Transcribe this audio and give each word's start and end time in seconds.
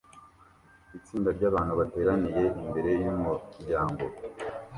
Itsinda 0.97 1.29
ryabantu 1.37 1.73
bateraniye 1.79 2.43
imbere 2.61 2.89
yumuryango 3.01 4.05